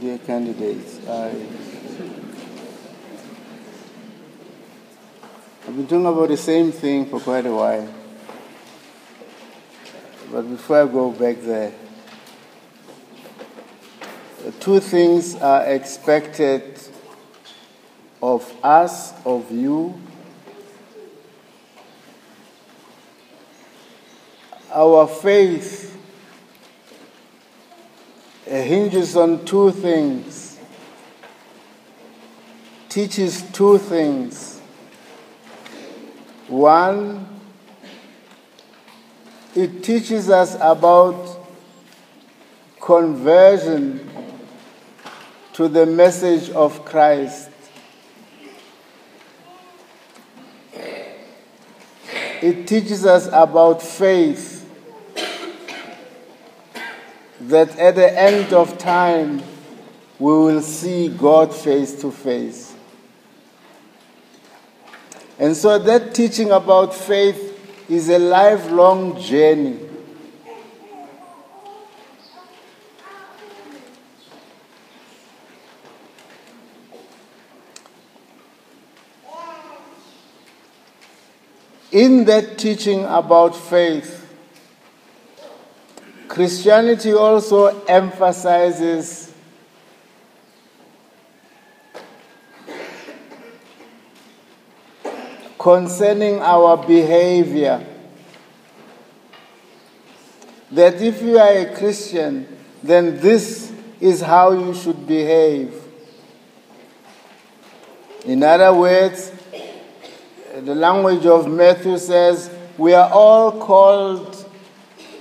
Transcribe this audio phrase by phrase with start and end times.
[0.00, 1.30] Dear candidates, I,
[5.66, 7.92] I've been talking about the same thing for quite a while.
[10.30, 11.72] But before I go back there,
[14.60, 16.78] two things are expected
[18.22, 20.00] of us, of you.
[24.72, 25.96] Our faith
[28.46, 30.58] eh, hinges on two things,
[32.88, 34.60] teaches two things.
[36.48, 37.26] One,
[39.54, 41.36] it teaches us about
[42.80, 44.08] conversion
[45.54, 47.50] to the message of Christ.
[52.42, 54.58] It teaches us about faith
[57.40, 59.42] that at the end of time
[60.18, 62.74] we will see God face to face.
[65.38, 69.87] And so that teaching about faith is a lifelong journey.
[81.90, 84.26] In that teaching about faith,
[86.28, 89.32] Christianity also emphasizes
[95.58, 97.84] concerning our behavior.
[100.70, 102.46] That if you are a Christian,
[102.82, 105.74] then this is how you should behave.
[108.24, 109.32] In other words,
[110.60, 114.44] the language of Matthew says, we are all called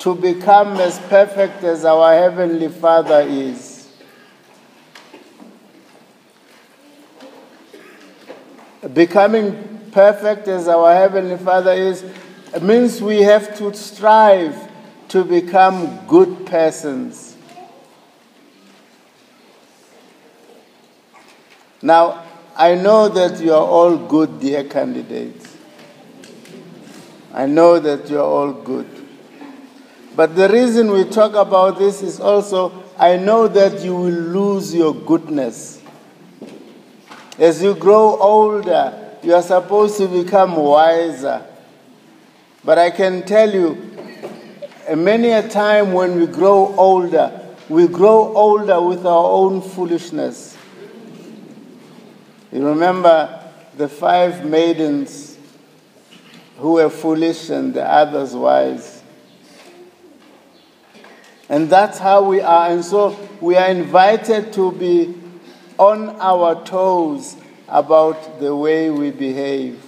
[0.00, 3.88] to become as perfect as our Heavenly Father is.
[8.92, 12.04] Becoming perfect as our Heavenly Father is
[12.60, 14.70] means we have to strive
[15.08, 17.36] to become good persons.
[21.80, 22.24] Now,
[22.56, 25.56] I know that you are all good, dear candidates.
[27.32, 28.88] I know that you are all good.
[30.14, 34.74] But the reason we talk about this is also I know that you will lose
[34.74, 35.80] your goodness.
[37.38, 41.46] As you grow older, you are supposed to become wiser.
[42.64, 43.90] But I can tell you,
[44.88, 47.32] uh, many a time when we grow older,
[47.68, 50.56] we grow older with our own foolishness.
[52.52, 55.38] You remember the five maidens
[56.58, 59.02] who were foolish and the others wise.
[61.48, 62.70] And that's how we are.
[62.70, 65.14] And so we are invited to be
[65.78, 67.36] on our toes
[67.68, 69.82] about the way we behave.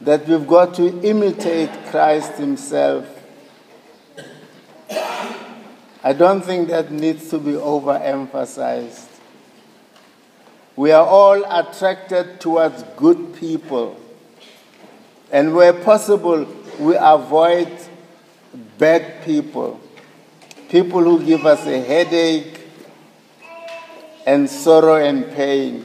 [0.00, 3.06] That we've got to imitate Christ Himself.
[6.02, 9.19] I don't think that needs to be overemphasized.
[10.80, 14.00] We are all attracted towards good people.
[15.30, 16.46] And where possible,
[16.78, 17.68] we avoid
[18.78, 19.78] bad people
[20.70, 22.60] people who give us a headache
[24.24, 25.84] and sorrow and pain.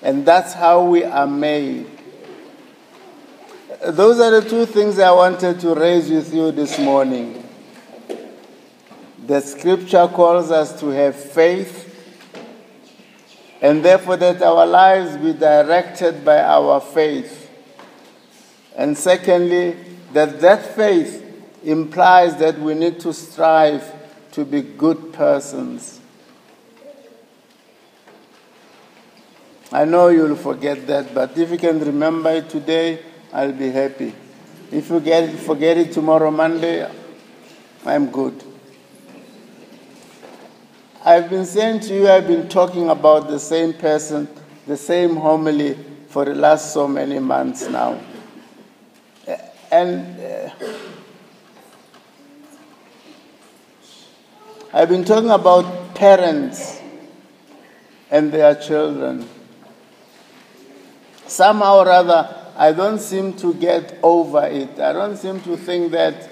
[0.00, 1.90] And that's how we are made.
[3.84, 7.46] Those are the two things I wanted to raise with you this morning.
[9.26, 11.85] The scripture calls us to have faith,
[13.60, 17.50] and therefore that our lives be directed by our faith.
[18.76, 19.76] And secondly,
[20.12, 21.22] that that faith
[21.64, 23.84] implies that we need to strive
[24.32, 26.00] to be good persons.
[29.72, 33.00] I know you'll forget that, but if you can remember it today,
[33.32, 34.14] I'll be happy.
[34.70, 36.88] If you get forget it tomorrow, Monday,
[37.84, 38.45] I'm good.
[41.06, 44.26] I've been saying to you, I've been talking about the same person,
[44.66, 48.00] the same homily for the last so many months now.
[49.70, 50.50] And uh,
[54.72, 56.80] I've been talking about parents
[58.10, 59.28] and their children.
[61.28, 64.80] Somehow or other, I don't seem to get over it.
[64.80, 66.28] I don't seem to think that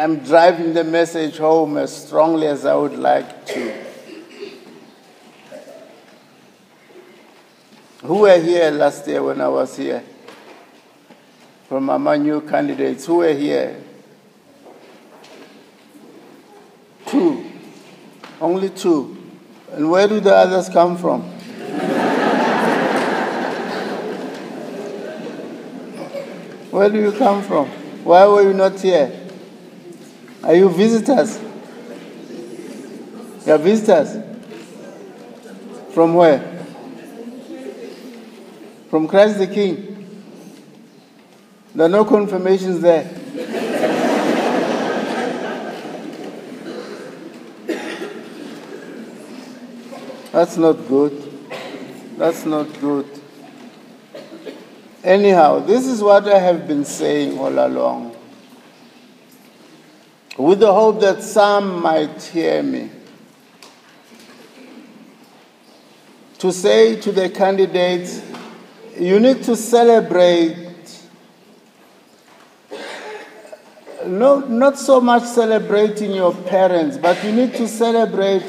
[0.00, 3.84] I'm driving the message home as strongly as I would like to.
[8.02, 10.02] Who were here last year when I was here?
[11.68, 13.76] From among new candidates, who were here?
[17.06, 17.44] Two.
[18.40, 19.18] Only two.
[19.72, 21.22] And where do the others come from?
[26.70, 27.66] Where do you come from?
[28.04, 29.12] Why were you not here?
[30.42, 31.38] Are you visitors?
[33.44, 34.16] You are visitors?
[35.92, 36.49] From where?
[38.90, 39.86] From Christ the King.
[41.76, 43.04] There are no confirmations there.
[50.32, 51.22] That's not good.
[52.18, 53.08] That's not good.
[55.04, 58.16] Anyhow, this is what I have been saying all along.
[60.36, 62.90] With the hope that some might hear me.
[66.38, 68.22] To say to the candidates,
[69.00, 70.68] you need to celebrate
[74.06, 78.44] no, not so much celebrating your parents, but you need to celebrate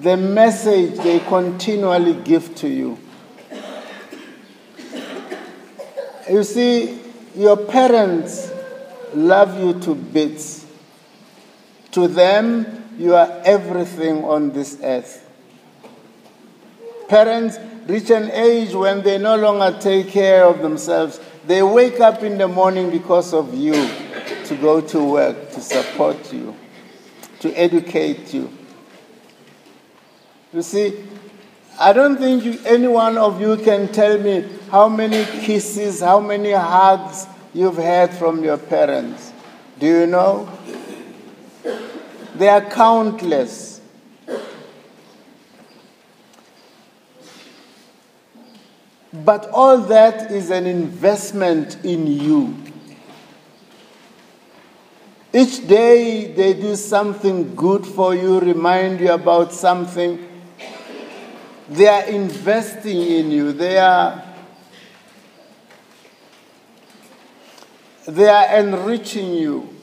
[0.00, 2.98] the message they continually give to you.
[6.28, 7.00] You see,
[7.34, 8.50] your parents
[9.14, 10.66] love you to bits.
[11.92, 15.22] To them, you are everything on this earth.
[17.08, 21.20] Parents reach an age when they no longer take care of themselves.
[21.46, 23.74] They wake up in the morning because of you
[24.44, 26.56] to go to work, to support you,
[27.40, 28.50] to educate you.
[30.52, 31.04] You see,
[31.78, 36.20] I don't think you, any one of you can tell me how many kisses, how
[36.20, 39.32] many hugs you've had from your parents.
[39.78, 40.48] Do you know?
[42.34, 43.75] They are countless.
[49.26, 52.56] But all that is an investment in you.
[55.32, 60.28] Each day they do something good for you, remind you about something.
[61.68, 63.52] They are investing in you.
[63.52, 64.22] They are
[68.06, 69.74] they are enriching you.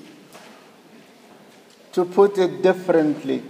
[1.91, 3.43] To put it differently,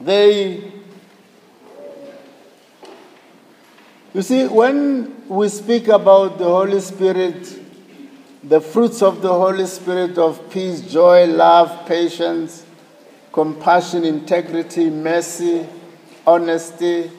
[0.00, 0.75] they
[4.16, 7.60] You see, when we speak about the Holy Spirit,
[8.42, 12.64] the fruits of the Holy Spirit of peace, joy, love, patience,
[13.30, 15.66] compassion, integrity, mercy,
[16.26, 17.10] honesty,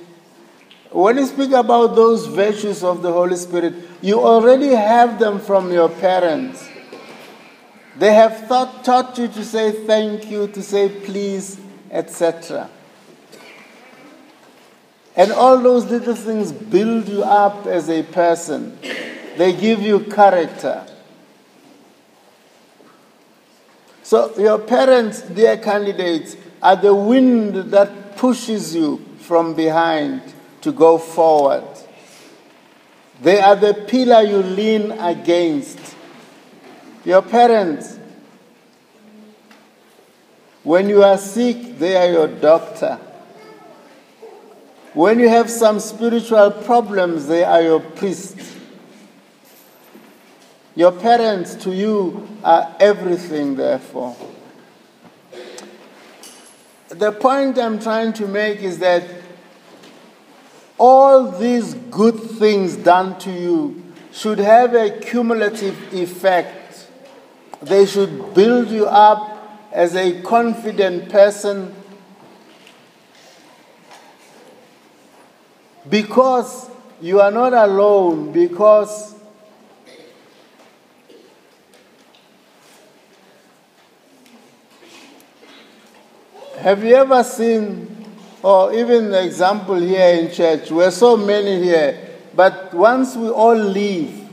[0.89, 5.71] when you speak about those virtues of the Holy Spirit, you already have them from
[5.71, 6.67] your parents.
[7.95, 11.59] They have thought, taught you to say thank you, to say please,
[11.91, 12.71] etc.
[15.17, 18.77] And all those little things build you up as a person.
[19.35, 20.85] They give you character.
[24.03, 30.21] So, your parents, dear candidates, are the wind that pushes you from behind
[30.61, 31.65] to go forward.
[33.21, 35.79] They are the pillar you lean against.
[37.03, 37.97] Your parents,
[40.63, 42.99] when you are sick, they are your doctor.
[44.97, 48.55] When you have some spiritual problems, they are your priests.
[50.73, 54.15] Your parents to you are everything, therefore.
[56.89, 59.03] The point I'm trying to make is that
[60.79, 66.87] all these good things done to you should have a cumulative effect.
[67.61, 71.75] They should build you up as a confident person
[75.89, 76.69] because
[77.01, 79.15] you are not alone, because
[86.57, 88.05] have you ever seen,
[88.41, 93.55] or even the example here in church, we're so many here, but once we all
[93.55, 94.27] leave,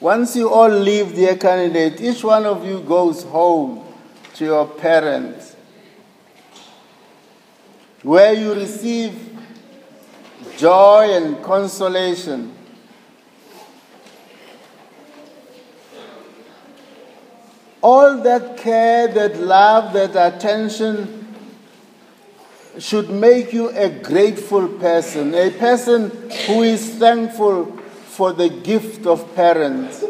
[0.00, 3.84] once you all leave, dear candidate, each one of you goes home
[4.34, 5.54] to your parents,
[8.02, 9.35] where you receive
[10.56, 12.54] joy and consolation.
[17.82, 21.26] All that care, that love, that attention
[22.78, 26.10] should make you a grateful person, a person
[26.46, 27.66] who is thankful
[28.06, 30.04] for the gift of parents.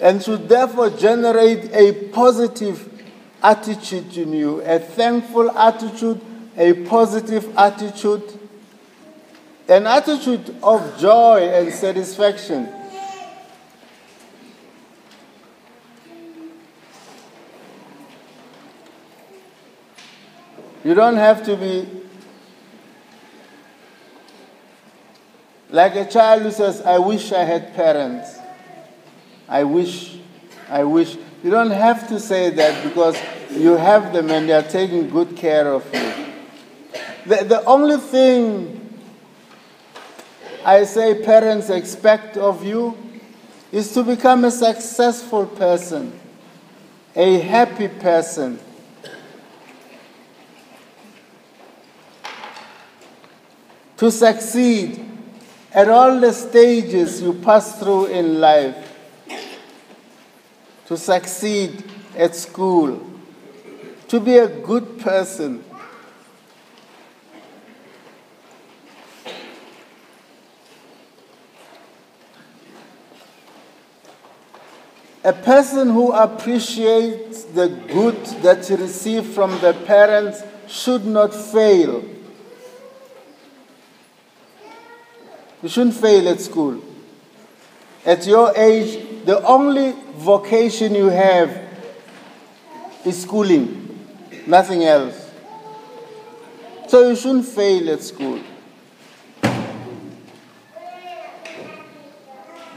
[0.00, 2.95] And should therefore generate a positive
[3.42, 6.20] attitude in you, a thankful attitude
[6.56, 8.22] a positive attitude,
[9.68, 12.72] an attitude of joy and satisfaction.
[20.82, 21.86] You don't have to be
[25.68, 28.38] like a child who says, I wish I had parents.
[29.48, 30.16] I wish,
[30.70, 31.16] I wish.
[31.42, 33.16] You don't have to say that because
[33.50, 36.26] you have them and they are taking good care of you.
[37.26, 38.76] The, the only thing
[40.64, 42.96] I say parents expect of you
[43.70, 46.18] is to become a successful person,
[47.14, 48.58] a happy person.
[53.98, 55.04] To succeed
[55.72, 58.85] at all the stages you pass through in life,
[60.86, 61.84] to succeed
[62.16, 63.04] at school,
[64.08, 65.64] to be a good person.
[75.24, 82.04] A person who appreciates the good that he received from the parents should not fail.
[85.62, 86.80] You shouldn't fail at school.
[88.04, 91.50] At your age, the only vocation you have
[93.04, 93.98] is schooling,
[94.46, 95.30] nothing else.
[96.86, 98.40] So you shouldn't fail at school.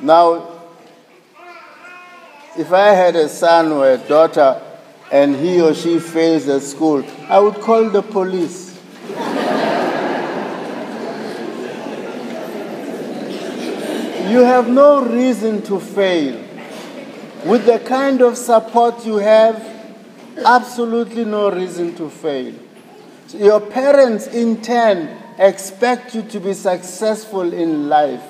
[0.01, 0.63] Now,
[2.58, 4.60] if I had a son or a daughter
[5.12, 8.68] and he or she fails at school, I would call the police.
[14.29, 16.39] You have no reason to fail.
[17.45, 19.57] With the kind of support you have,
[20.45, 22.53] absolutely no reason to fail.
[23.25, 28.21] So your parents, in turn, expect you to be successful in life.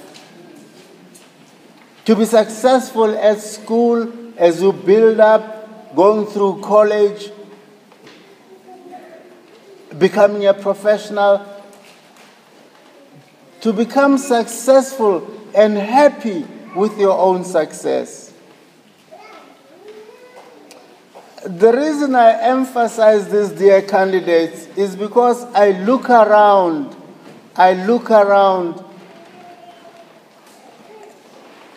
[2.05, 7.29] To be successful at school as you build up, going through college,
[9.97, 11.45] becoming a professional.
[13.59, 18.33] To become successful and happy with your own success.
[21.45, 26.95] The reason I emphasize this, dear candidates, is because I look around,
[27.55, 28.83] I look around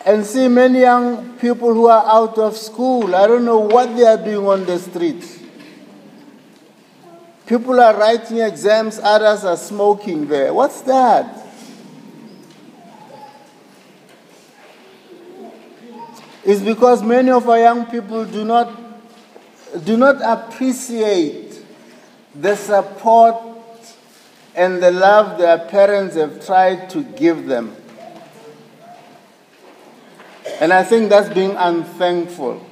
[0.05, 3.15] and see many young people who are out of school.
[3.15, 5.39] I don't know what they are doing on the streets.
[7.45, 10.53] People are writing exams, others are smoking there.
[10.53, 11.42] What's that?
[16.45, 18.71] Is because many of our young people do not,
[19.85, 21.63] do not appreciate
[22.35, 23.35] the support
[24.55, 27.75] and the love their parents have tried to give them.
[30.59, 32.65] And I think that's being unthankful.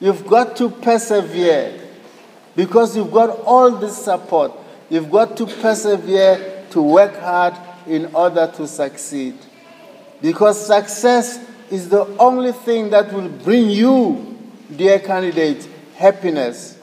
[0.00, 1.80] You've got to persevere
[2.54, 4.52] because you've got all this support.
[4.90, 7.54] You've got to persevere to work hard
[7.86, 9.34] in order to succeed.
[10.20, 11.38] Because success
[11.70, 14.38] is the only thing that will bring you,
[14.74, 16.78] dear candidate, happiness.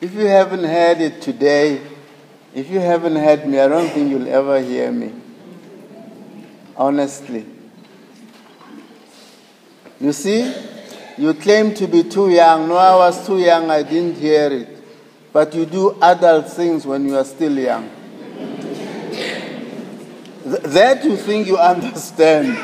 [0.00, 1.80] If you haven't heard it today,
[2.54, 5.14] if you haven't heard me, I don't think you'll ever hear me.
[6.76, 7.46] Honestly.
[10.00, 10.54] You see,
[11.16, 12.68] you claim to be too young.
[12.68, 14.73] No, I was too young, I didn't hear it
[15.34, 17.90] but you do adult things when you are still young.
[20.44, 22.56] Th- that you think you understand.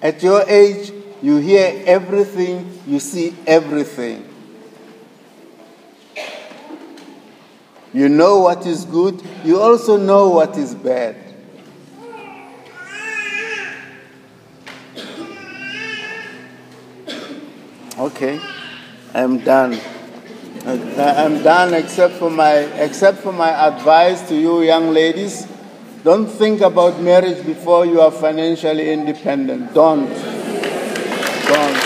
[0.00, 4.26] At your age, you hear everything, you see everything.
[7.92, 11.21] You know what is good, you also know what is bad.
[18.22, 18.40] Okay,
[19.14, 19.80] I'm done.
[20.64, 25.48] I'm done except for my except for my advice to you young ladies.
[26.04, 29.74] Don't think about marriage before you are financially independent.
[29.74, 30.06] Don't.
[30.06, 31.78] Don't.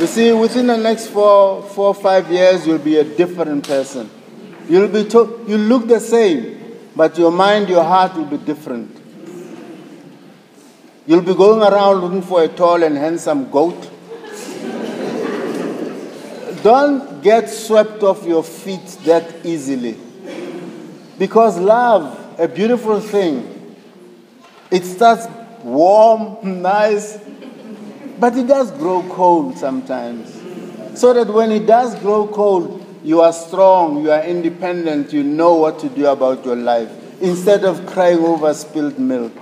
[0.00, 4.08] You see, within the next four, four or five years, you'll be a different person.
[4.70, 9.01] You'll be to- you look the same, but your mind, your heart will be different.
[11.04, 13.90] You'll be going around looking for a tall and handsome goat.
[16.62, 19.98] Don't get swept off your feet that easily.
[21.18, 23.76] Because love, a beautiful thing,
[24.70, 25.26] it starts
[25.64, 27.18] warm, nice,
[28.20, 30.32] but it does grow cold sometimes.
[30.98, 35.54] So that when it does grow cold, you are strong, you are independent, you know
[35.54, 36.90] what to do about your life,
[37.20, 39.32] instead of crying over spilled milk.